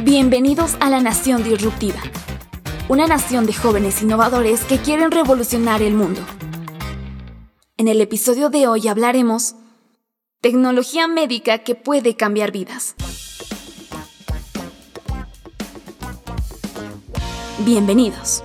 [0.00, 2.00] Bienvenidos a la Nación Disruptiva,
[2.88, 6.20] una nación de jóvenes innovadores que quieren revolucionar el mundo.
[7.76, 9.54] En el episodio de hoy hablaremos
[10.40, 12.96] tecnología médica que puede cambiar vidas.
[17.58, 18.42] Bienvenidos.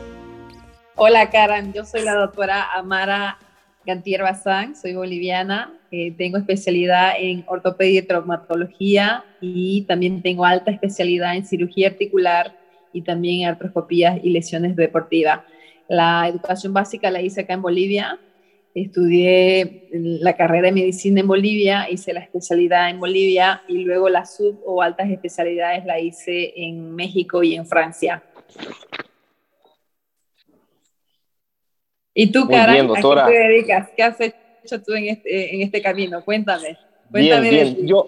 [0.96, 3.40] Hola Karen, yo soy la doctora Amara
[3.86, 10.70] Gantier Bazán, soy boliviana, eh, tengo especialidad en ortopedia y traumatología y también tengo alta
[10.72, 12.58] especialidad en cirugía articular
[12.92, 15.42] y también en artroscopías y lesiones deportivas.
[15.88, 18.20] La educación básica la hice acá en Bolivia,
[18.74, 24.26] estudié la carrera de medicina en Bolivia, hice la especialidad en Bolivia y luego la
[24.26, 28.22] sub o altas especialidades la hice en México y en Francia.
[32.14, 33.90] ¿Y tú, Karen, a qué te dedicas?
[33.96, 36.24] ¿Qué has hecho tú en este, en este camino?
[36.24, 36.78] Cuéntame.
[37.12, 37.88] Cuéntame bien, bien.
[37.88, 38.08] Yo,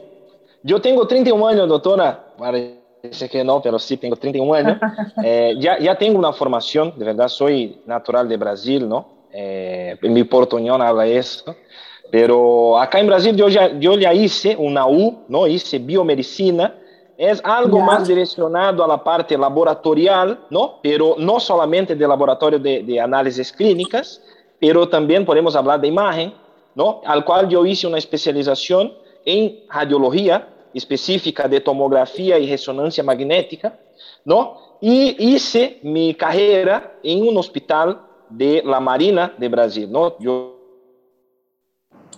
[0.63, 2.33] yo tengo 31 años, doctora.
[2.37, 4.77] Parece que no, pero sí tengo 31 años.
[5.23, 9.27] eh, ya, ya tengo una formación, de verdad, soy natural de Brasil, ¿no?
[9.31, 11.55] Eh, en mi portuñol habla eso.
[12.11, 15.47] Pero acá en Brasil yo ya, yo ya hice una U, ¿no?
[15.47, 16.75] Hice biomedicina
[17.19, 20.79] es algo más direccionado a la parte laboratorial, ¿no?
[20.81, 24.21] Pero no solamente de laboratorio de, de, análisis clínicas,
[24.57, 26.33] pero también podemos hablar de imagen,
[26.79, 27.01] ¿no?
[27.05, 28.93] Al cual yo hice una especialización
[29.25, 33.77] en radiología específica de tomografía y resonancia magnética,
[34.23, 34.77] ¿no?
[34.79, 37.99] Y hice mi carrera en un hospital
[38.29, 40.17] de la Marina de Brasil, ¿no?
[40.19, 40.55] Yo,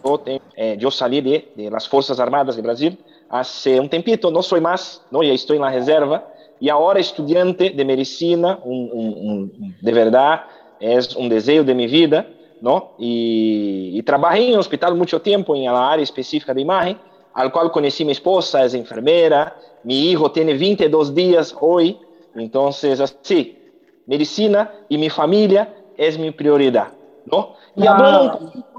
[0.06, 0.22] yo,
[0.56, 4.62] eh, yo salí de, de las Fuerzas Armadas de Brasil hace un tempito, no soy
[4.62, 5.23] más, ¿no?
[5.23, 6.28] ya estoy en la reserva,
[6.59, 10.42] y ahora estudiante de medicina, un, un, un, de verdad,
[10.80, 12.28] es un deseo de mi vida,
[12.62, 12.94] ¿no?
[12.98, 16.98] Y, y, trabajé en un hospital mucho tiempo en la área específica de imagen,
[17.34, 22.00] al cual conocí mi esposa, es enfermera, mi hijo tiene 22 días hoy,
[22.36, 23.58] entonces, así,
[24.06, 26.90] medicina y mi familia es mi prioridad,
[27.26, 27.56] ¿no?
[27.76, 28.72] Y hablando un poquito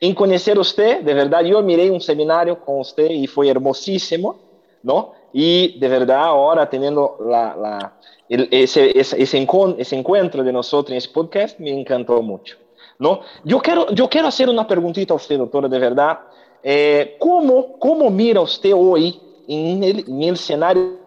[0.00, 4.36] en conocer usted, de verdad, yo miré un seminario con usted y fue hermosísimo,
[4.82, 5.12] ¿no?
[5.32, 7.92] Y de verdad ahora teniendo la, la,
[8.28, 12.56] el, ese, ese, ese, encuentro de nosotros en este podcast, me encantó mucho,
[12.98, 13.20] ¿no?
[13.44, 16.18] Yo quiero, yo quiero hacer una preguntita a usted, doctora, de verdad.
[16.62, 21.06] Eh, ¿cómo, ¿Cómo mira usted hoy en el, en el escenario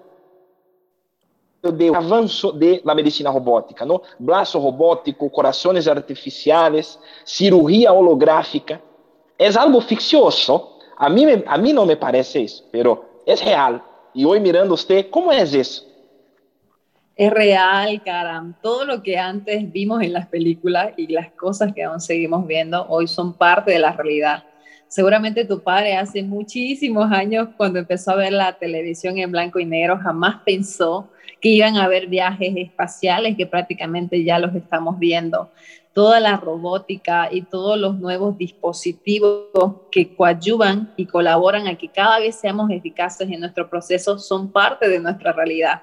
[1.61, 4.01] de avanço de la medicina robótica, ¿no?
[4.17, 8.79] Brazo robótico, corazones artificiales, cirugía holográfica.
[9.38, 10.78] Es algo ficcioso.
[10.97, 13.83] A mí, me, a mí no me parece eso, pero es real.
[14.13, 15.83] Y hoy mirando usted, ¿cómo es eso?
[17.19, 18.53] Es real, caram.
[18.62, 22.88] Todo lo que antes vimos en las películas y las cosas que aún seguimos viendo
[22.88, 24.46] hoy son parte de la realidad.
[24.88, 29.66] Seguramente tu padre hace muchísimos años, cuando empezó a ver la televisión en blanco y
[29.66, 31.09] negro, jamás pensó
[31.41, 35.52] que iban a haber viajes espaciales que prácticamente ya los estamos viendo.
[35.91, 39.50] Toda la robótica y todos los nuevos dispositivos
[39.91, 44.88] que coadyuvan y colaboran a que cada vez seamos eficaces en nuestro proceso son parte
[44.88, 45.81] de nuestra realidad.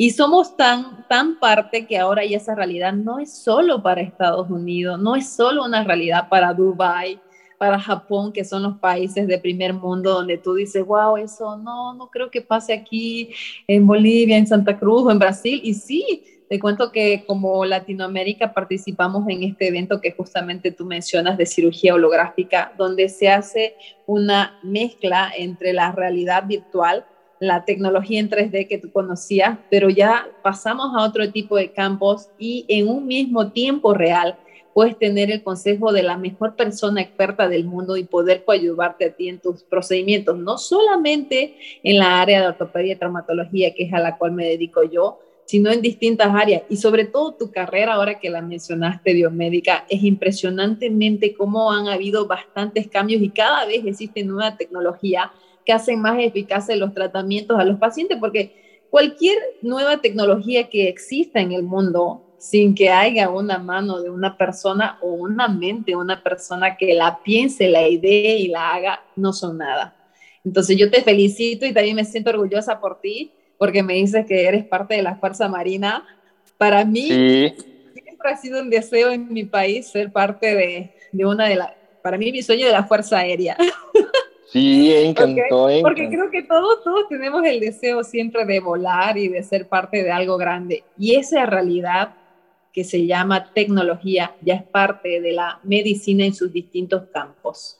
[0.00, 4.48] Y somos tan, tan parte que ahora ya esa realidad no es solo para Estados
[4.48, 7.18] Unidos, no es solo una realidad para Dubái,
[7.58, 11.94] para Japón, que son los países de primer mundo donde tú dices, wow, eso no,
[11.94, 13.30] no creo que pase aquí
[13.66, 15.60] en Bolivia, en Santa Cruz o en Brasil.
[15.64, 21.36] Y sí, te cuento que como Latinoamérica participamos en este evento que justamente tú mencionas
[21.36, 23.74] de cirugía holográfica, donde se hace
[24.06, 27.04] una mezcla entre la realidad virtual,
[27.40, 32.28] la tecnología en 3D que tú conocías, pero ya pasamos a otro tipo de campos
[32.38, 34.36] y en un mismo tiempo real
[34.74, 39.12] puedes tener el consejo de la mejor persona experta del mundo y poder ayudarte a
[39.12, 43.92] ti en tus procedimientos, no solamente en la área de ortopedia y traumatología, que es
[43.92, 46.62] a la cual me dedico yo, sino en distintas áreas.
[46.68, 52.26] Y sobre todo tu carrera, ahora que la mencionaste, biomédica, es impresionantemente cómo han habido
[52.26, 55.32] bastantes cambios y cada vez existe nueva tecnología
[55.68, 61.40] que hacen más eficaces los tratamientos a los pacientes, porque cualquier nueva tecnología que exista
[61.40, 65.96] en el mundo sin que haya una mano de una persona o una mente de
[65.96, 69.94] una persona que la piense, la idea y la haga, no son nada.
[70.42, 74.46] Entonces yo te felicito y también me siento orgullosa por ti, porque me dices que
[74.46, 76.02] eres parte de la Fuerza Marina.
[76.56, 81.46] Para mí siempre ha sido un deseo en mi país ser parte de, de una
[81.46, 81.72] de las,
[82.02, 83.54] para mí mi sueño de la Fuerza Aérea.
[84.50, 85.82] Sí, encantó, okay.
[85.82, 90.02] Porque creo que todos, todos tenemos el deseo siempre de volar y de ser parte
[90.02, 90.84] de algo grande.
[90.98, 92.14] Y esa realidad
[92.72, 97.78] que se llama tecnología ya es parte de la medicina en sus distintos campos.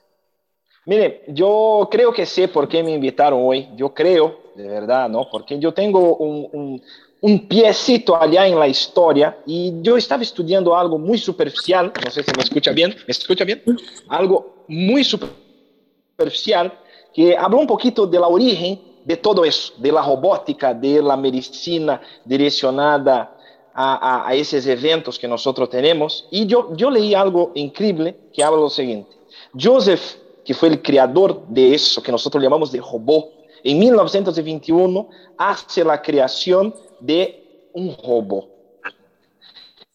[0.84, 3.68] Mire, yo creo que sé por qué me invitaron hoy.
[3.74, 5.26] Yo creo, de verdad, ¿no?
[5.30, 6.82] Porque yo tengo un, un,
[7.22, 11.92] un piecito allá en la historia y yo estaba estudiando algo muy superficial.
[12.04, 12.90] No sé si me escucha bien.
[12.90, 13.62] ¿Me escucha bien?
[14.08, 15.47] Algo muy superficial
[17.14, 21.16] que habló un poquito de la origen de todo eso, de la robótica, de la
[21.16, 23.36] medicina direccionada
[23.72, 26.26] a, a, a esos eventos que nosotros tenemos.
[26.30, 29.10] Y yo, yo leí algo increíble que habla lo siguiente.
[29.58, 30.16] Joseph
[30.48, 36.00] que fue el creador de eso que nosotros llamamos de robot, en 1921 hace la
[36.00, 38.48] creación de un robot.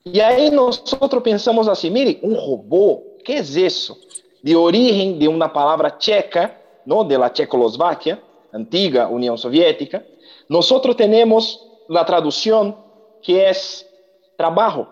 [0.03, 3.97] Y ahí nosotros pensamos así, mire, un robot, ¿qué es eso?
[4.43, 7.03] De origen de una palabra checa, ¿no?
[7.03, 10.03] de la Checoslovaquia, antigua Unión Soviética.
[10.47, 12.77] Nosotros tenemos la traducción
[13.23, 13.89] que es
[14.37, 14.87] trabajo.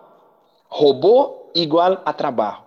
[0.71, 2.65] Robot igual a trabajo.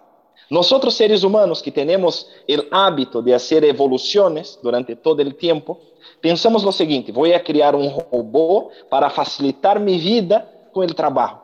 [0.50, 5.80] Nosotros seres humanos que tenemos el hábito de hacer evoluciones durante todo el tiempo,
[6.20, 11.42] pensamos lo siguiente, voy a crear un robot para facilitar mi vida con el trabajo.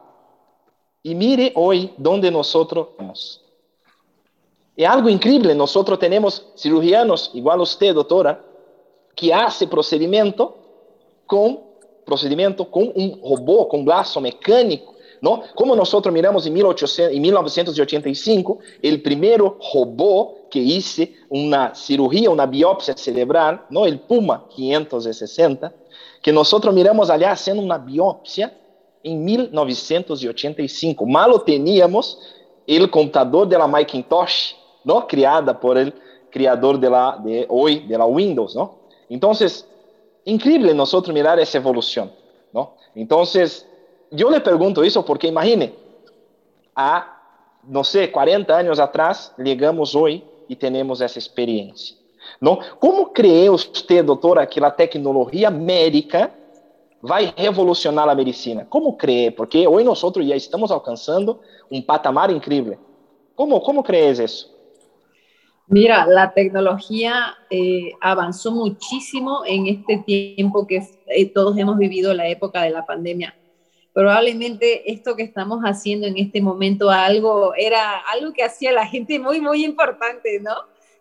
[1.03, 3.40] Y mire hoy donde nosotros estamos.
[4.81, 8.43] Es algo increíble, nosotros tenemos cirujanos, igual usted, doctora,
[9.15, 10.56] que hace procedimiento
[11.27, 11.61] con
[12.06, 15.43] procedimiento con un robot, con brazo mecánico, ¿no?
[15.55, 22.47] Como nosotros miramos en, 1800, en 1985, el primer robot que hizo una cirugía, una
[22.47, 23.85] biopsia cerebral, ¿no?
[23.85, 25.75] El Puma 560,
[26.23, 28.50] que nosotros miramos allá haciendo una biopsia
[29.03, 31.05] en 1985.
[31.05, 32.19] Malo teníamos
[32.67, 34.55] el computador de la Macintosh,
[34.85, 35.06] ¿no?
[35.06, 35.94] Criada por el
[36.31, 38.79] creador de la de hoy de la Windows, ¿no?
[39.09, 39.67] Entonces,
[40.25, 42.11] increíble nosotros mirar esa evolución,
[42.53, 42.75] ¿no?
[42.94, 43.67] Entonces,
[44.11, 45.75] yo le pregunto eso porque imagine,
[46.75, 47.21] a,
[47.65, 51.97] no sé, 40 años atrás, llegamos hoy y tenemos esa experiencia.
[52.41, 52.59] ¿no?
[52.79, 56.33] ¿Cómo cree usted, doctora, que la tecnología médica
[57.09, 58.67] va a revolucionar la medicina?
[58.69, 59.33] ¿Cómo cree?
[59.33, 61.41] Porque hoy nosotros ya estamos alcanzando
[61.71, 62.79] un patamar increíble.
[63.35, 64.49] ¿Cómo, cómo crees eso?
[65.71, 72.29] Mira, la tecnología eh, avanzó muchísimo en este tiempo que eh, todos hemos vivido la
[72.29, 73.35] época de la pandemia
[73.93, 79.19] probablemente esto que estamos haciendo en este momento algo era algo que hacía la gente
[79.19, 80.55] muy muy importante, ¿no?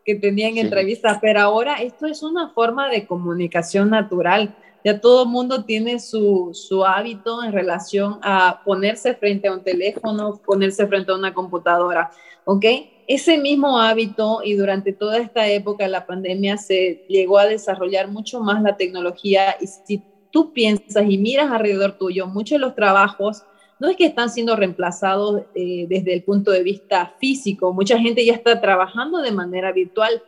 [0.06, 0.60] Que tenían sí.
[0.60, 4.56] entrevistas, pero ahora esto es una forma de comunicación natural.
[4.84, 9.62] Ya todo el mundo tiene su, su hábito en relación a ponerse frente a un
[9.62, 12.12] teléfono, ponerse frente a una computadora,
[12.46, 12.66] ¿ok?
[13.10, 18.08] Ese mismo hábito y durante toda esta época de la pandemia se llegó a desarrollar
[18.08, 22.76] mucho más la tecnología y si tú piensas y miras alrededor tuyo, muchos de los
[22.76, 23.42] trabajos
[23.80, 28.24] no es que están siendo reemplazados eh, desde el punto de vista físico, mucha gente
[28.24, 30.22] ya está trabajando de manera virtual,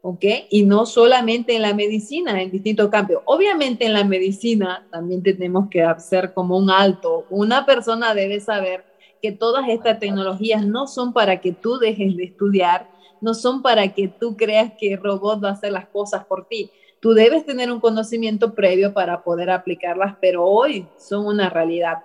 [0.00, 0.24] ¿ok?
[0.48, 3.18] Y no solamente en la medicina, en distintos campos.
[3.26, 7.26] Obviamente en la medicina también tenemos que hacer como un alto.
[7.28, 8.93] Una persona debe saber
[9.24, 12.90] que todas estas tecnologías no son para que tú dejes de estudiar,
[13.22, 16.46] no son para que tú creas que el robot va a hacer las cosas por
[16.46, 16.70] ti
[17.04, 21.98] Tú debes tener un conocimiento previo para poder aplicarlas, pero hoy son una realidad.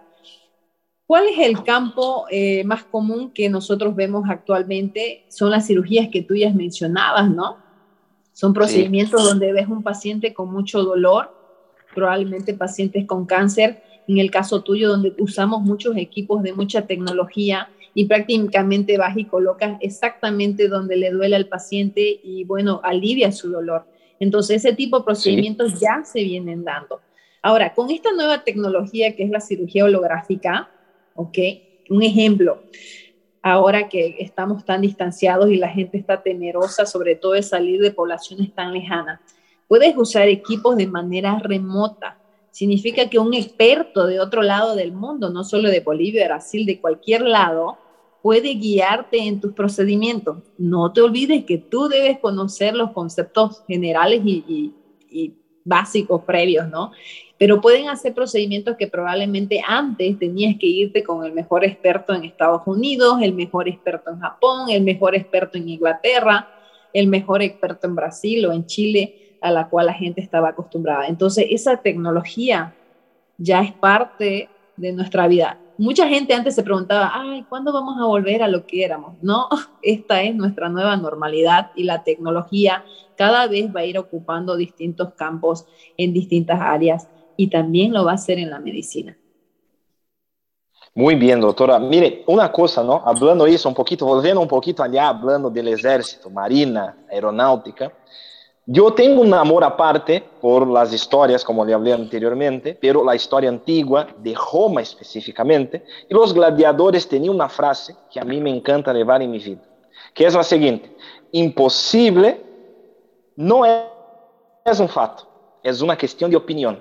[1.06, 5.24] ¿Cuál es el campo eh, más común que nosotros vemos actualmente?
[5.30, 7.60] Son las cirugías que tú ya mencionabas, ¿no?
[8.34, 9.28] Son procedimientos sí.
[9.30, 11.34] donde ves un paciente con mucho dolor,
[11.96, 13.82] probablemente pacientes con cáncer.
[14.10, 19.26] En el caso tuyo, donde usamos muchos equipos de mucha tecnología y prácticamente vas y
[19.26, 23.86] colocas exactamente donde le duele al paciente y, bueno, alivia su dolor.
[24.20, 25.78] Entonces, ese tipo de procedimientos sí.
[25.82, 27.02] ya se vienen dando.
[27.44, 30.72] Ahora, con esta nueva tecnología que es la cirugía holográfica,
[31.14, 31.38] ¿ok?
[31.92, 32.64] Un ejemplo,
[33.44, 37.92] ahora que estamos tan distanciados y la gente está temerosa, sobre todo de salir de
[37.92, 39.20] poblaciones tan lejanas,
[39.68, 42.19] puedes usar equipos de manera remota.
[42.52, 46.80] Significa que un experto de otro lado del mundo, no solo de Bolivia, Brasil, de
[46.80, 47.78] cualquier lado,
[48.22, 50.38] puede guiarte en tus procedimientos.
[50.58, 54.74] No te olvides que tú debes conocer los conceptos generales y,
[55.10, 56.92] y, básicos previos, ¿no?
[57.38, 62.24] Pero pueden hacer procedimientos que probablemente antes tenías que irte con el mejor experto en
[62.24, 66.50] Estados Unidos, el mejor experto en Japón, el mejor experto en Inglaterra,
[66.92, 71.08] el mejor experto en Brasil o en Chile, a la cual la gente estaba acostumbrada.
[71.08, 72.74] Entonces, esa tecnología
[73.38, 78.06] ya es parte de nuestra vida mucha gente antes se preguntaba, ay, ¿cuándo vamos a
[78.06, 79.16] volver a lo que éramos?
[79.22, 79.48] No,
[79.82, 82.84] esta es nuestra nueva normalidad y la tecnología
[83.16, 85.66] cada vez va a ir ocupando distintos campos
[85.98, 89.18] en distintas áreas y también lo va a hacer en la medicina.
[90.96, 91.80] Muy bien, doctora.
[91.80, 93.02] Mire, una cosa, ¿no?
[93.06, 97.94] Hablando eso un poquito, volviendo un poquito allá, hablando del ejército, marina, aeronáutica.
[98.72, 103.50] Yo tengo un amor aparte por las historias, como le hablé anteriormente, pero la historia
[103.50, 108.94] antigua, de Roma específicamente, y los gladiadores tenían una frase que a mí me encanta
[108.94, 109.64] llevar en mi vida,
[110.14, 110.96] que es la siguiente,
[111.32, 112.44] imposible
[113.38, 115.24] no es un fato,
[115.64, 116.80] es una cuestión de opinión.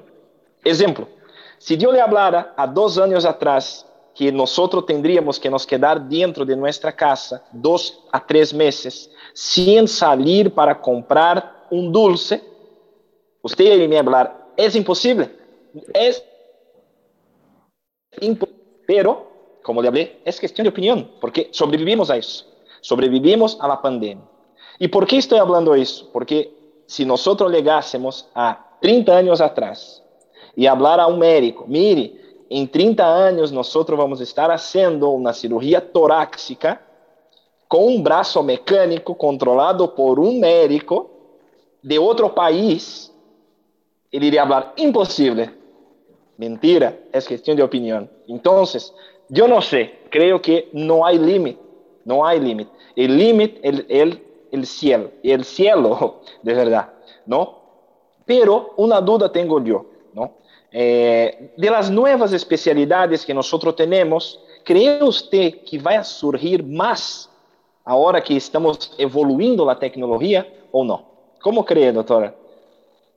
[0.63, 1.09] Ejemplo,
[1.57, 6.45] si yo le hablara a dos años atrás que nosotros tendríamos que nos quedar dentro
[6.45, 12.43] de nuestra casa dos a tres meses sin salir para comprar un dulce,
[13.43, 15.31] usted me a hablar, es imposible,
[15.95, 16.25] es
[18.87, 19.27] pero,
[19.63, 22.47] como le hablé, es cuestión de opinión, porque sobrevivimos a eso,
[22.81, 24.25] sobrevivimos a la pandemia.
[24.79, 26.09] ¿Y por qué estoy hablando eso?
[26.13, 26.53] Porque
[26.87, 30.03] si nosotros llegásemos a 30 años atrás
[30.57, 32.15] y hablar a un médico, mire,
[32.49, 36.81] en 30 años nosotros vamos a estar haciendo una cirugía torácica
[37.67, 41.11] con un brazo mecánico controlado por un médico
[41.83, 43.13] de otro país,
[44.11, 45.51] él iría a hablar imposible.
[46.37, 48.09] Mentira, es cuestión de opinión.
[48.27, 48.95] Entonces,
[49.29, 51.61] yo no sé, creo que no hay límite,
[52.05, 52.71] no hay límite.
[52.95, 56.91] El límite es el, el cielo, el cielo, de verdad,
[57.27, 57.59] ¿no?
[58.25, 60.33] Pero una duda tengo yo, ¿no?
[60.71, 67.31] Eh, de las nuevas especialidades que nosotros tenemos, ¿cree usted que va a surgir más
[67.85, 71.08] ahora que estamos evoluindo la tecnología o no?
[71.41, 72.35] ¿Cómo cree, doctora?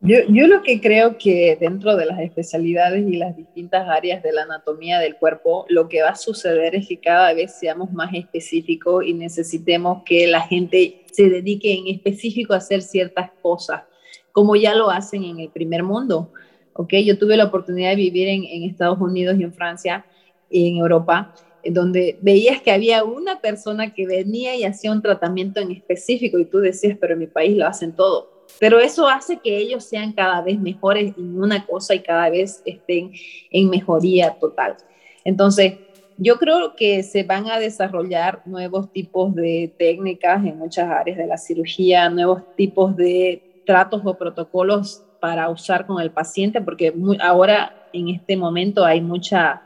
[0.03, 4.31] Yo, yo, lo que creo que dentro de las especialidades y las distintas áreas de
[4.33, 8.11] la anatomía del cuerpo, lo que va a suceder es que cada vez seamos más
[8.13, 13.83] específicos y necesitemos que la gente se dedique en específico a hacer ciertas cosas,
[14.31, 16.31] como ya lo hacen en el primer mundo.
[16.73, 17.05] ¿okay?
[17.05, 20.03] Yo tuve la oportunidad de vivir en, en Estados Unidos y en Francia
[20.49, 21.33] y en Europa
[21.65, 26.45] donde veías que había una persona que venía y hacía un tratamiento en específico y
[26.45, 28.29] tú decías, pero en mi país lo hacen todo.
[28.59, 32.61] Pero eso hace que ellos sean cada vez mejores en una cosa y cada vez
[32.65, 33.11] estén
[33.49, 34.77] en mejoría total.
[35.23, 35.73] Entonces,
[36.17, 41.25] yo creo que se van a desarrollar nuevos tipos de técnicas en muchas áreas de
[41.25, 47.87] la cirugía, nuevos tipos de tratos o protocolos para usar con el paciente, porque ahora
[47.93, 49.63] en este momento hay mucha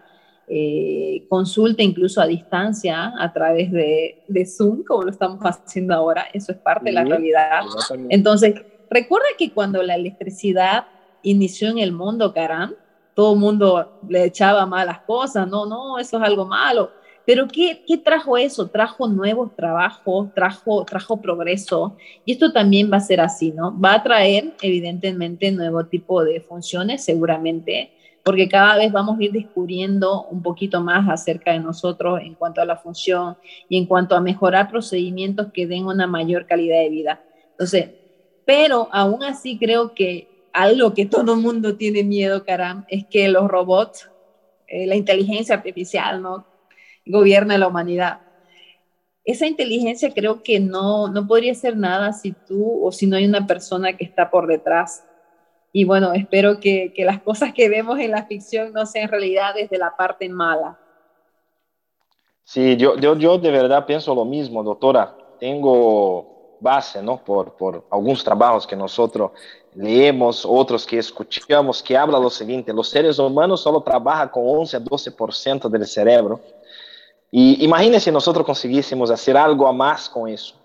[0.47, 6.27] eh, consulta incluso a distancia a través de, de, Zoom, como lo estamos haciendo ahora,
[6.33, 7.63] eso es parte de la realidad.
[8.09, 8.53] Entonces,
[8.89, 10.85] recuerda que cuando la electricidad
[11.23, 12.75] inició en el mundo, Karam,
[13.15, 16.91] todo el mundo le echaba malas cosas, no, no, eso es algo malo.
[17.25, 18.67] Pero ¿qué, ¿qué, trajo eso?
[18.67, 21.97] Trajo nuevos trabajos, trajo, trajo progreso.
[22.23, 23.77] Y esto también va a ser así, ¿no?
[23.79, 27.94] Va a traer, evidentemente, nuevo tipo de funciones, seguramente,
[28.25, 32.59] porque cada vez vamos a ir descubriendo un poquito más acerca de nosotros en cuanto
[32.59, 33.37] a la función
[33.69, 37.23] y en cuanto a mejorar procedimientos que den una mayor calidad de vida.
[37.51, 37.91] Entonces,
[38.43, 43.27] pero aún así creo que algo que todo el mundo tiene miedo, caram, es que
[43.27, 44.09] los robots,
[44.67, 46.47] eh, la inteligencia artificial, ¿no?
[47.05, 48.21] Gobierna la humanidad.
[49.23, 53.25] Esa inteligencia creo que no, no podría ser nada si tú o si no hay
[53.27, 55.03] una persona que está por detrás
[55.77, 59.77] y bueno, espero que, las cosas que vemos en la ficción no sean realidad desde
[59.77, 60.79] la parte mala.
[62.45, 65.13] Sí, yo, yo, yo de verdad pienso lo mismo, doctora.
[65.37, 67.17] Tengo base, ¿no?
[67.17, 69.31] Por, por algunos trabajos que nosotros
[69.73, 74.77] leemos, otros que escuchamos, que habla lo siguiente, los seres humanos solo trabajan con 11
[74.77, 76.39] a 12% del cerebro.
[77.29, 80.55] Y imagínense si nosotros consiguiésemos hacer algo a más con eso.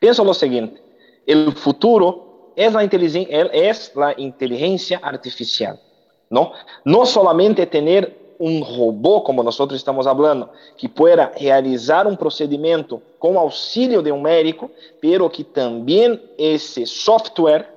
[0.00, 0.82] Pienso lo siguiente,
[1.24, 2.27] el futuro
[2.58, 5.80] es la, es la inteligencia artificial,
[6.28, 6.52] ¿no?
[6.84, 13.36] No solamente tener un robot, como nosotros estamos hablando, que pueda realizar un procedimiento con
[13.36, 17.68] auxilio de un médico, pero que también ese software,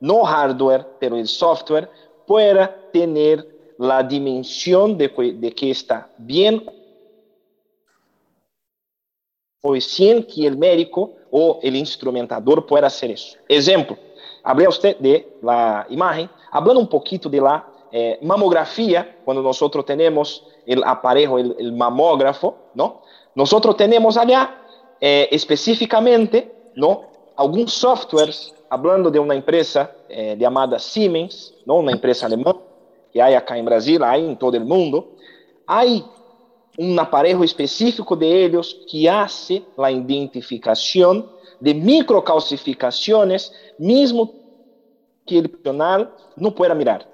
[0.00, 1.88] no hardware, pero el software,
[2.26, 3.46] pueda tener
[3.78, 6.62] la dimensión de, de que está bien
[9.62, 13.36] o sin que el médico o el instrumentador pueda hacer eso.
[13.48, 13.96] Ejemplo,
[14.48, 19.84] Hablé a usted de la imagen, hablando un poquito de la eh, mamografía, cuando nosotros
[19.84, 23.02] tenemos el aparejo, el, el mamógrafo, ¿no?
[23.34, 24.62] Nosotros tenemos allá
[25.00, 27.02] eh, específicamente, ¿no?
[27.36, 31.74] Algunos softwares, hablando de una empresa eh, llamada Siemens, ¿no?
[31.74, 32.60] Una empresa alemana
[33.12, 35.16] que hay acá en Brasil, hay en todo el mundo,
[35.66, 36.04] hay
[36.78, 44.34] un aparejo específico de ellos que hace la identificación de microcalcificaciones, mismo
[45.24, 47.06] que el profesional no pueda mirar.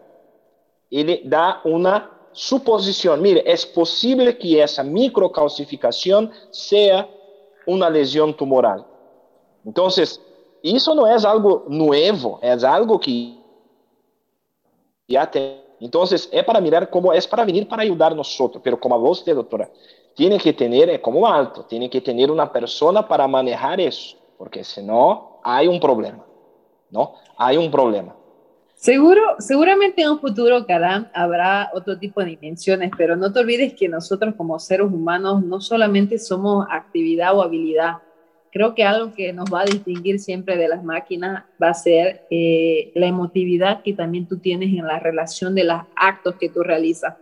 [0.91, 3.21] Ele dá uma suposición.
[3.21, 7.09] Mire, es posible que esa microcalcificación sea
[7.67, 8.85] una lesión tumoral.
[9.65, 10.21] Entonces,
[10.63, 13.39] eso no es algo nuevo, es algo que
[15.09, 15.63] ya te...
[15.81, 19.11] Entonces, es para mirar cómo es para venir para ayudar a nosotros, pero como a
[19.11, 19.69] usted, doctora,
[20.15, 24.65] tiene que tener, es como alto, tiene que tener una persona para manejar eso, porque
[24.65, 26.27] si no, hay un problema,
[26.91, 27.15] ¿no?
[27.37, 28.13] Hay un problema.
[28.75, 33.73] Seguro, seguramente en un futuro, Karam, habrá otro tipo de dimensiones, pero no te olvides
[33.75, 37.99] que nosotros como seres humanos no solamente somos actividad o habilidad.
[38.51, 42.27] Creo que algo que nos va a distinguir siempre de las máquinas va a ser
[42.29, 46.65] eh, la emotividad que también tú tienes en la relación de los actos que tú
[46.65, 47.15] realizas.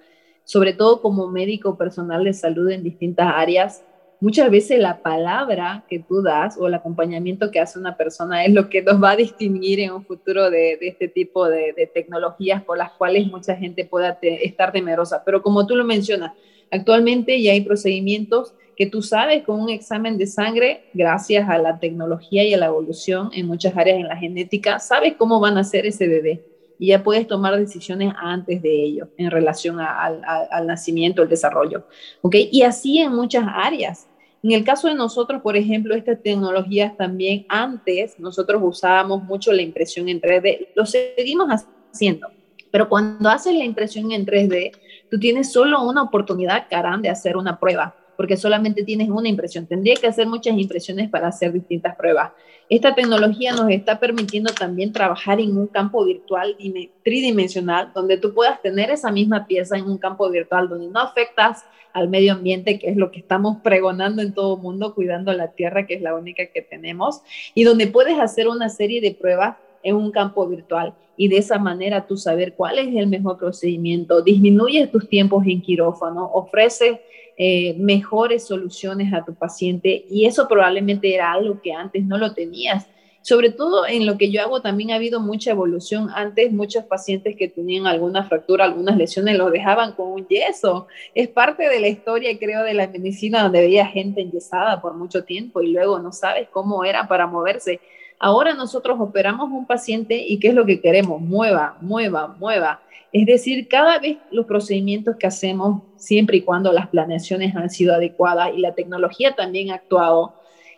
[0.45, 3.85] Sobre todo como médico personal de salud en distintas áreas,
[4.21, 8.53] muchas veces la palabra que tú das o el acompañamiento que hace una persona es
[8.53, 12.79] lo que nos va a distinguir en un futuro de, este tipo de, tecnologías por
[12.79, 15.23] las cuales mucha gente pueda estar temerosa.
[15.25, 16.33] Pero como tú lo mencionas,
[16.71, 21.79] actualmente ya hay procedimientos que tú sabes con un examen de sangre, gracias a la
[21.79, 25.65] tecnología y a la evolución en muchas áreas en la genética, sabes cómo van a
[25.65, 26.43] ser ese bebé
[26.81, 31.85] y ya puedes tomar decisiones antes de ello en relación al, nacimiento, el desarrollo.
[32.23, 32.37] ¿ok?
[32.51, 34.09] Y así en muchas áreas.
[34.43, 39.61] En el caso de nosotros, por ejemplo, estas tecnologías también antes nosotros usábamos mucho la
[39.61, 41.49] impresión en 3D, lo seguimos
[41.93, 42.29] haciendo,
[42.71, 44.73] pero cuando haces la impresión en 3D,
[45.11, 49.65] tú tienes solo una oportunidad, carán, de hacer una prueba, porque solamente tienes una impresión.
[49.65, 52.33] Tendría que hacer muchas impresiones para hacer distintas pruebas.
[52.69, 56.55] Esta tecnología nos está permitiendo también trabajar en un campo virtual
[57.03, 61.65] tridimensional, donde tú puedas tener esa misma pieza en un campo virtual, donde no afectas
[61.95, 65.87] al medio ambiente, que es lo que estamos pregonando en todo mundo, cuidando la tierra,
[65.87, 67.23] que es la única que tenemos,
[67.55, 71.59] y donde puedes hacer una serie de pruebas en un campo virtual y de esa
[71.59, 76.99] manera tú saber cuál es el mejor procedimiento, disminuyes tus tiempos en quirófano, ofreces
[77.43, 82.35] eh, mejores soluciones a tu paciente y eso probablemente era algo que antes no lo
[82.35, 82.87] tenías
[83.23, 86.09] sobre todo en lo que yo hago también ha habido mucha evolución.
[86.15, 90.87] Antes muchos pacientes que tenían alguna fractura, algunas lesiones, los dejaban con un yeso.
[91.15, 95.25] Es parte de la historia, creo, de la medicina donde veía gente enyesada por mucho
[95.25, 97.81] tiempo y luego no sabes cómo era para moverse.
[98.19, 101.21] Ahora nosotros operamos un paciente y ¿qué es lo que queremos?
[101.21, 102.81] Mueva, mueva, mueva.
[103.13, 107.95] Es decir, cada vez los procedimientos que hacemos, siempre y cuando las planeaciones han sido
[107.95, 110.35] adecuadas y la tecnología también ha actuado,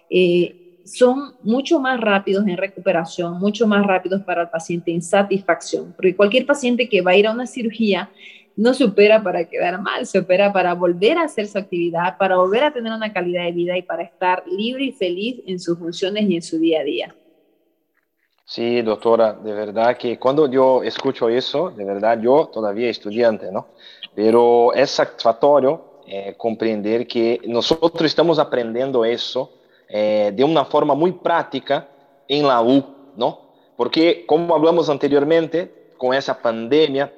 [0.08, 5.92] eh, son mucho más rápidos en recuperación, mucho más rápidos para el paciente en satisfacción,
[5.94, 8.10] porque cualquier paciente que va a ir a una cirugía
[8.56, 12.36] no se opera para quedar mal, se opera para volver a hacer su actividad, para
[12.36, 15.78] volver a tener una calidad de vida y para estar libre y feliz en sus
[15.78, 17.14] funciones y en su día a día.
[18.54, 23.68] Sí, doctora, de verdad que cuando yo escucho eso, de verdad yo todavía estudiante, ¿no?
[24.14, 29.52] Pero es satisfactorio eh, comprender que nosotros estamos aprendiendo eso
[29.88, 31.88] eh, de una forma muy práctica
[32.28, 32.84] en la U,
[33.16, 33.40] ¿no?
[33.74, 37.10] Porque, como hablamos anteriormente, con esa pandemia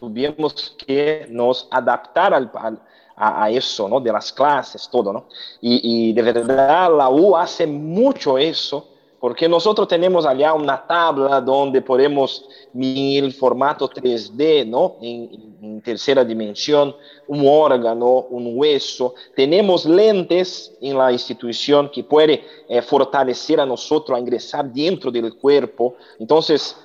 [0.00, 2.80] tuvimos que nos adaptar al, al,
[3.14, 4.00] a, eso, ¿no?
[4.00, 5.26] De las clases, todo, ¿no?
[5.60, 11.40] Y, y de verdad la U hace mucho eso porque nosotros tenemos allá una tabla
[11.40, 14.96] donde podemos medir el formato 3D, ¿no?
[15.00, 16.94] En, en, tercera dimensión,
[17.26, 19.14] un órgano, un hueso.
[19.34, 25.34] Tenemos lentes en la institución que puede eh, fortalecer a nosotros a ingresar dentro del
[25.34, 25.96] cuerpo.
[26.18, 26.76] Entonces,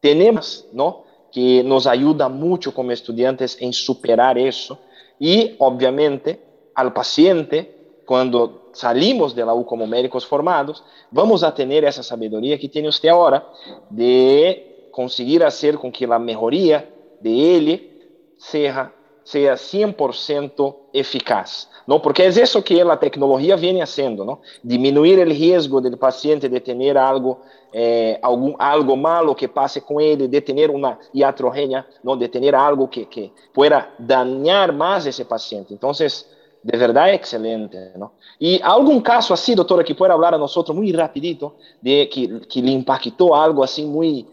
[0.00, 1.04] tenemos, ¿no?
[1.32, 4.78] Que nos ayuda mucho como estudiantes en superar eso.
[5.18, 6.40] Y, obviamente,
[6.74, 12.58] al paciente, cuando salimos de la U como médicos formados, vamos a tener esa sabiduría
[12.58, 13.46] que tiene usted ahora
[13.88, 16.88] de conseguir hacer con que la mejoría
[17.20, 17.90] de él
[18.36, 21.70] sea, sea 100% eficaz.
[21.86, 22.00] ¿no?
[22.00, 24.40] Porque es eso que la tecnología viene haciendo, ¿no?
[24.62, 30.00] disminuir el riesgo del paciente de tener algo, eh, algún, algo malo que pase con
[30.00, 32.16] él, de tener una iatrogenia, ¿no?
[32.16, 35.74] de tener algo que, que pueda dañar más a ese paciente.
[35.74, 36.26] Entonces,
[36.64, 38.14] de verdad excelente, ¿no?
[38.38, 42.62] Y algún caso así, doctora, que pueda hablar a nosotros muy rapidito, de que, que
[42.62, 44.26] le impactó algo así muy,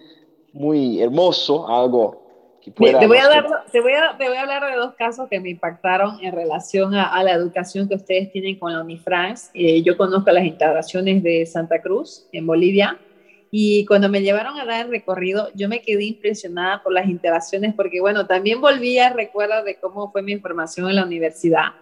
[0.53, 2.99] muy hermoso, algo que pueda...
[2.99, 5.41] Te voy, a dar, te, voy a, te voy a hablar de dos casos que
[5.41, 9.49] me impactaron en relación a, a la educación que ustedes tienen con la Unifrance.
[9.53, 12.97] Eh, yo conozco las instalaciones de Santa Cruz, en Bolivia,
[13.51, 17.73] y cuando me llevaron a dar el recorrido, yo me quedé impresionada por las instalaciones,
[17.75, 21.73] porque bueno, también volví a recuerdo de cómo fue mi formación en la universidad.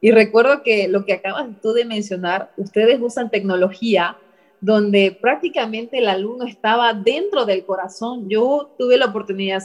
[0.00, 4.16] Y recuerdo que lo que acabas tú de mencionar, ustedes usan tecnología
[4.60, 8.28] donde prácticamente el alumno estaba dentro del corazón.
[8.28, 9.62] Yo tuve la oportunidad,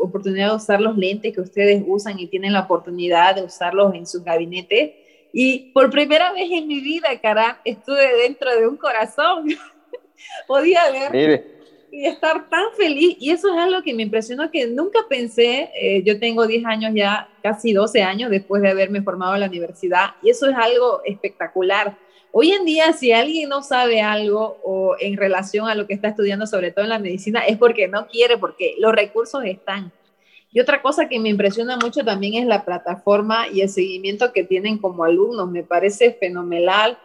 [0.00, 4.06] oportunidad de usar los lentes que ustedes usan y tienen la oportunidad de usarlos en
[4.06, 5.28] su gabinete.
[5.32, 9.46] Y por primera vez en mi vida, cara, estuve dentro de un corazón.
[10.46, 11.57] Podía ver
[11.90, 13.16] y estar tan feliz.
[13.20, 15.70] Y eso es algo que me impresionó, que nunca pensé.
[15.80, 19.46] Eh, yo tengo 10 años ya, casi 12 años después de haberme formado en la
[19.46, 20.10] universidad.
[20.22, 21.96] Y eso es algo espectacular
[22.30, 26.08] Hoy en día, si alguien no sabe algo o en relación a lo que está
[26.08, 29.90] estudiando, sobre todo en la medicina, es porque no quiere, porque los recursos están.
[30.52, 34.44] Y otra cosa que me impresiona mucho también es la plataforma y el seguimiento que
[34.44, 35.50] tienen como alumnos.
[35.50, 36.98] Me parece fenomenal.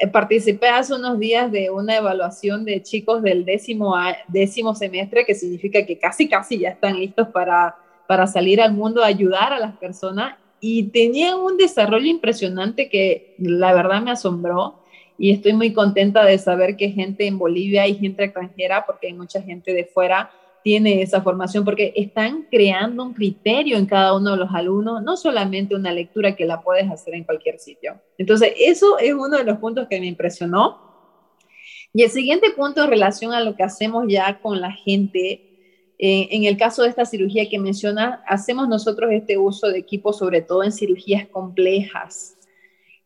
[0.00, 3.96] Eh, participé hace unos días de una evaluación de chicos del décimo,
[4.28, 7.74] décimo semestre, que significa que casi, casi ya están listos para,
[8.06, 10.36] para salir al mundo ayudar a las personas.
[10.60, 14.78] Y tenían un desarrollo impresionante que la verdad me asombró
[15.18, 19.14] y estoy muy contenta de saber que gente en Bolivia y gente extranjera, porque hay
[19.14, 20.30] mucha gente de fuera,
[20.62, 25.16] tiene esa formación, porque están creando un criterio en cada uno de los alumnos, no
[25.16, 28.00] solamente una lectura que la puedes hacer en cualquier sitio.
[28.18, 30.86] Entonces, eso es uno de los puntos que me impresionó.
[31.92, 35.48] Y el siguiente punto en relación a lo que hacemos ya con la gente
[35.98, 40.12] eh, en el caso de esta cirugía que menciona, hacemos nosotros este uso de equipo
[40.12, 42.37] sobre todo en cirugías complejas.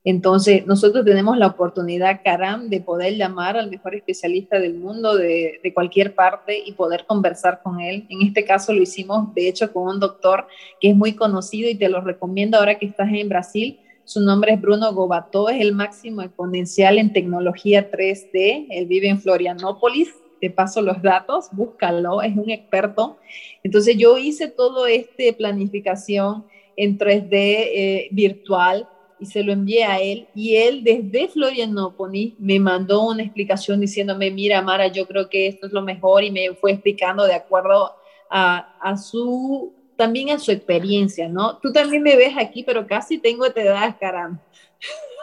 [0.04, 5.60] Entonces, nosotros tenemos la oportunidad, Karam, de poder llamar al mejor especialista del mundo de,
[5.74, 8.06] cualquier parte y poder conversar con él.
[8.08, 10.46] En este caso lo hicimos, de hecho, con un doctor
[10.80, 13.78] que es muy conocido y te lo recomiendo ahora que estás en Brasil.
[14.04, 18.66] Su nombre es Bruno Gobató, es el máximo exponencial en tecnología 3D.
[18.70, 20.12] Él vive en Florianópolis
[20.42, 23.16] te paso los datos, búscalo, es un experto.
[23.62, 26.44] Entonces yo hice todo este planificación
[26.76, 28.88] en 3D eh, virtual
[29.22, 34.32] y se lo envié a él y él desde Florianópolis me mandó una explicación diciéndome,
[34.32, 37.94] mira Mara, yo creo que esto es lo mejor y me fue explicando de acuerdo
[38.28, 41.58] a, a su, también a su experiencia, ¿no?
[41.58, 44.42] Tú también me ves aquí, pero casi tengo te edad, caramba.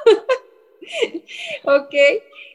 [1.66, 1.96] ok,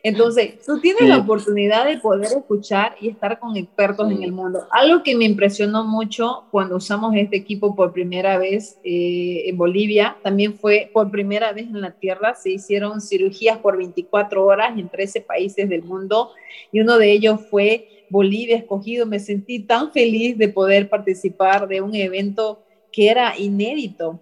[0.05, 4.69] entonces, tú tienes la oportunidad de poder escuchar y estar con expertos en el mundo.
[4.71, 10.19] Algo que me impresionó mucho cuando usamos este equipo por primera vez eh, en Bolivia,
[10.23, 14.91] también fue por primera vez en la Tierra, se hicieron cirugías por 24 horas en
[14.91, 16.33] 13 países del mundo
[16.71, 19.07] y uno de ellos fue Bolivia escogido.
[19.07, 22.63] Me sentí tan feliz de poder participar de un evento
[22.93, 24.21] que era inédito.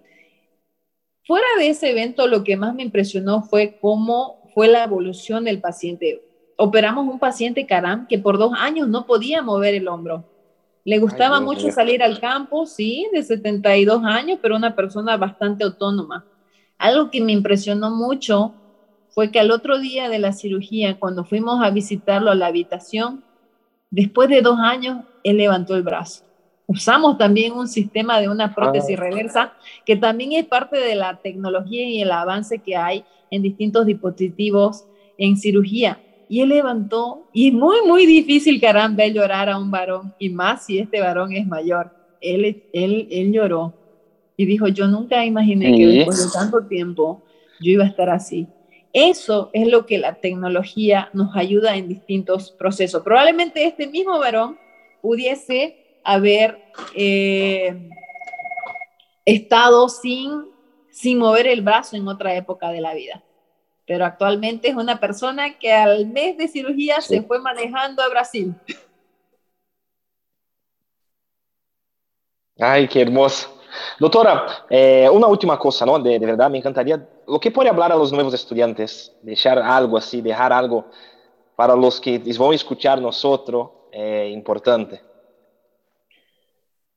[1.25, 5.59] Fuera de ese evento, lo que más me impresionó fue cómo fue la evolución del
[5.59, 6.23] paciente.
[6.57, 10.25] Operamos un paciente, Caram, que por dos años no podía mover el hombro.
[10.85, 16.25] Le gustaba mucho salir al campo, sí, de 72 años, pero una persona bastante autónoma.
[16.77, 18.53] Algo que me impresionó mucho
[19.09, 23.23] fue que al otro día de la cirugía, cuando fuimos a visitarlo a la habitación,
[23.91, 26.25] después de dos años, él levantó el brazo.
[26.65, 29.01] Usamos también un sistema de una prótesis ah.
[29.01, 29.53] reversa,
[29.85, 34.85] que también es parte de la tecnología y el avance que hay en distintos dispositivos
[35.17, 36.01] en cirugía.
[36.29, 40.65] Y él levantó, y es muy, muy difícil, caramba, llorar a un varón, y más
[40.65, 41.91] si este varón es mayor.
[42.21, 43.73] Él, él, él lloró
[44.37, 47.21] y dijo, yo nunca imaginé que después de tanto tiempo
[47.59, 48.47] yo iba a estar así.
[48.93, 53.03] Eso es lo que la tecnología nos ayuda en distintos procesos.
[53.03, 54.57] Probablemente este mismo varón
[55.01, 56.61] pudiese haber
[56.95, 57.89] eh,
[59.25, 60.53] estado sin
[60.93, 63.23] sin mover el brazo en otra época de la vida.
[63.85, 68.53] Pero actualmente es una persona que al mes de cirugía se fue manejando a Brasil.
[72.59, 73.59] Ay, qué hermoso.
[73.99, 75.97] Doctora, eh, una última cosa, ¿no?
[75.97, 80.21] De, verdad, me encantaría, lo que puede hablar a los nuevos estudiantes, dejar algo así,
[80.21, 80.85] dejar algo
[81.55, 85.01] para los que van a escuchar nosotros, eh, importante.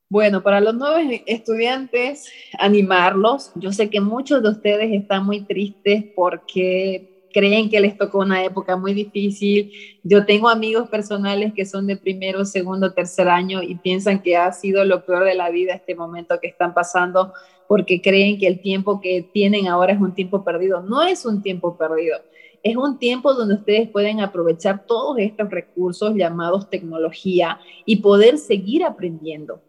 [0.08, 3.50] Bueno, para los nuevos estudiantes, animarlos.
[3.56, 8.44] Yo sé que muchos de ustedes están muy tristes porque creen que les tocó una
[8.44, 9.72] época muy difícil.
[10.04, 14.52] Yo tengo amigos personales que son de primero, segundo, tercer año y piensan que ha
[14.52, 17.32] sido lo peor de la vida este momento que están pasando
[17.66, 20.82] porque creen que el tiempo que tienen ahora es un tiempo perdido.
[20.82, 22.18] No es un tiempo perdido.
[22.62, 28.84] Es un tiempo donde ustedes pueden aprovechar todos estos recursos llamados tecnología y poder seguir
[28.84, 29.65] aprendiendo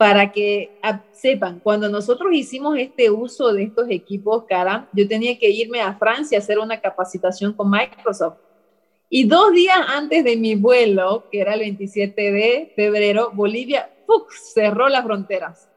[0.00, 0.80] para que
[1.12, 5.92] sepan, cuando nosotros hicimos este uso de estos equipos, cara, yo tenía que irme a
[5.92, 8.38] Francia a hacer una capacitación con Microsoft.
[9.10, 13.90] Y dos días antes de mi vuelo, que era el 27 de febrero, Bolivia
[14.54, 15.68] cerró las fronteras.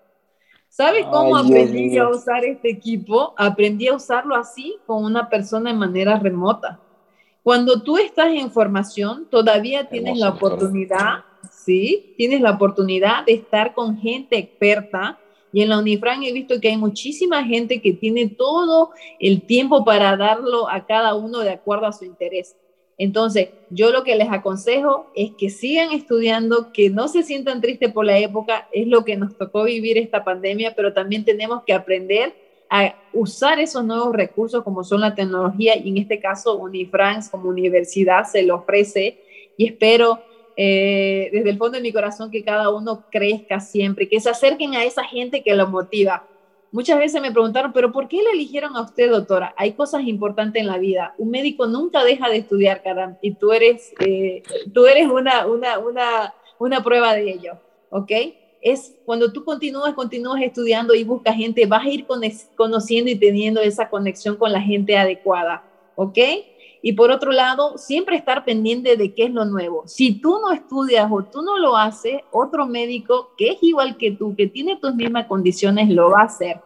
[0.69, 3.33] ¿Sabes cómo aprendí a usar este equipo?
[3.35, 6.79] Aprendí a usarlo así con una persona de manera remota.
[7.43, 11.25] Cuando tú estás en formación, todavía tienes la oportunidad,
[11.63, 12.13] ¿sí?
[12.17, 15.19] Tienes la oportunidad de estar con gente experta.
[15.51, 19.85] Y en la Unifran he visto que hay muchísima gente que tiene todo el tiempo
[19.85, 22.55] para darlo a cada uno de acuerdo a su interés.
[22.97, 27.91] Entonces, yo lo que les aconsejo es que sigan estudiando, que no se sientan tristes
[27.91, 31.73] por la época, es lo que nos tocó vivir esta pandemia, pero también tenemos que
[31.73, 32.33] aprender
[32.69, 37.49] a usar esos nuevos recursos como son la tecnología y en este caso Unifrance como
[37.49, 39.19] universidad se lo ofrece
[39.57, 40.19] y espero
[40.55, 44.75] eh, desde el fondo de mi corazón que cada uno crezca siempre, que se acerquen
[44.75, 46.27] a esa gente que lo motiva.
[46.71, 49.53] Muchas veces me preguntaron, pero ¿por qué le eligieron a usted, doctora?
[49.57, 51.13] Hay cosas importantes en la vida.
[51.17, 54.41] Un médico nunca deja de estudiar, caramba, y tú eres, eh,
[54.73, 58.11] tú eres una, una, una, una prueba de ello, ¿ok?
[58.63, 62.07] es cuando tú continúas, continúas estudiando y buscas gente, vas a ir
[62.55, 65.63] conociendo y teniendo esa conexión con la gente adecuada,
[65.95, 66.17] ¿ok?
[66.83, 69.87] Y por otro lado, siempre estar pendiente de qué es lo nuevo.
[69.87, 74.11] Si tú no estudias o tú no lo haces, otro médico que es igual que
[74.11, 76.61] tú, que tiene tus mismas condiciones, lo va a hacer.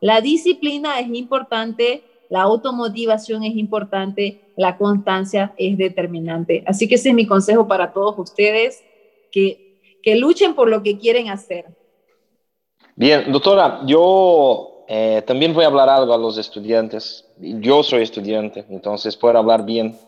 [0.00, 6.64] La disciplina es importante, la automotivación es importante, la constancia es determinante.
[6.66, 8.82] Así que ese es mi consejo para todos ustedes,
[9.30, 9.68] que
[10.02, 11.66] que luchen por lo que quieren hacer.
[12.96, 17.22] Bien, doctora, yo eh, también voy a hablar algo a los estudiantes.
[17.36, 19.98] Yo soy estudiante, entonces puedo hablar bien.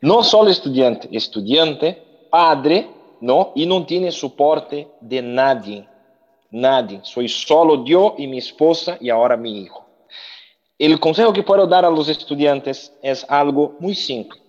[0.00, 2.88] No solo estudiante, estudiante, padre,
[3.20, 3.52] ¿no?
[3.54, 5.86] Y no tiene soporte de nadie,
[6.50, 6.98] nadie.
[7.04, 9.86] Soy solo yo y mi esposa y ahora mi hijo.
[10.76, 14.40] El consejo que puedo dar a los estudiantes es algo muy simple.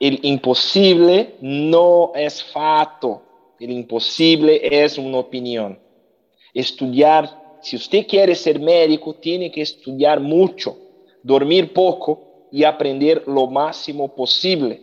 [0.00, 3.20] El imposible no es fato.
[3.60, 5.78] El imposible es una opinión.
[6.54, 10.76] Estudiar, si usted quiere ser médico, tiene que estudiar mucho,
[11.22, 14.80] dormir poco y aprender lo máximo posible,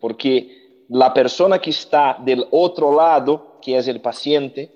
[0.00, 4.70] porque la persona que está del otro lado, que es el paciente,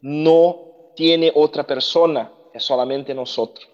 [0.00, 3.68] no tiene otra persona, es solamente nosotros.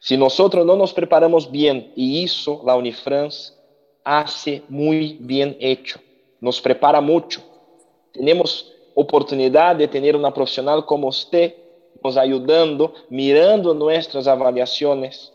[0.00, 3.54] Si nosotros no nos preparamos bien, y eso la Unifrance
[4.04, 5.98] hace muy bien hecho,
[6.40, 7.42] nos prepara mucho
[8.12, 11.54] tenemos oportunidad de tener una profesional como usted
[12.02, 15.32] nos ayudando, mirando nuestras avaliaciones.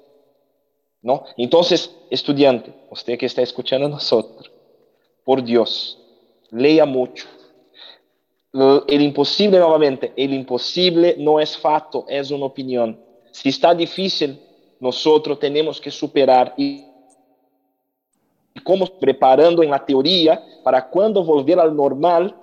[1.02, 1.24] ¿no?
[1.38, 4.52] Entonces, estudiante, usted que está escuchando a nosotros,
[5.24, 6.00] por Dios,
[6.50, 7.26] lea mucho.
[8.88, 13.00] El imposible, nuevamente, el imposible no es fato, es una opinión.
[13.32, 14.40] Si está difícil,
[14.80, 16.86] nosotros tenemos que superar y
[18.64, 22.36] como preparando en la teoría para cuando volver al normal,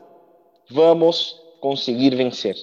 [0.71, 2.57] vamos conseguir vencer.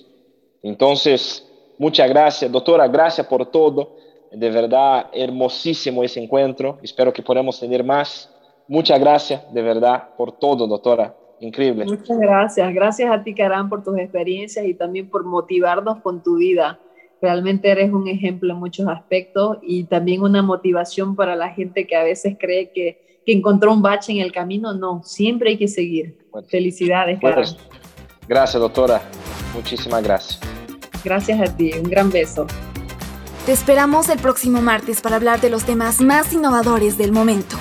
[0.62, 1.46] Entonces,
[1.80, 3.96] muchas gracias, doctora, gracias por todo.
[4.32, 6.78] De verdad, hermosísimo ese encuentro.
[6.84, 8.30] Espero que podamos tener más.
[8.68, 11.16] Muchas gracias, de verdad, por todo, doctora.
[11.40, 11.86] Increíble.
[11.86, 12.74] Muchas gracias.
[12.74, 16.80] Gracias a ti, Karan, por tus experiencias y también por motivarnos con tu vida.
[17.22, 21.96] Realmente eres un ejemplo en muchos aspectos y también una motivación para la gente que
[21.96, 24.74] a veces cree que, que encontró un bache en el camino.
[24.74, 26.18] No, siempre hay que seguir.
[26.48, 27.46] Felicidades, Karan.
[28.28, 29.02] Gracias, doctora.
[29.56, 30.59] Muchísimas gracias.
[31.04, 31.72] Gracias a ti.
[31.74, 32.48] Un gran beso.
[33.46, 37.58] Te esperamos el próximo martes para hablar de los temas más innovadores del momento.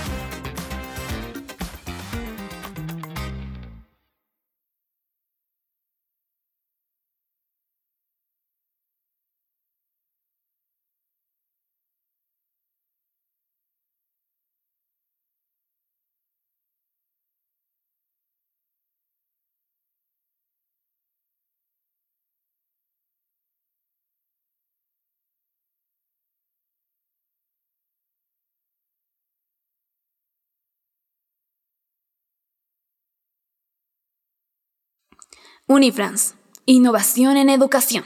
[35.70, 38.02] Unifrance, innovación en educación.